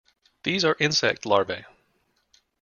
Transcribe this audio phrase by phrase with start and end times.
[0.41, 1.63] These are insect Larvae.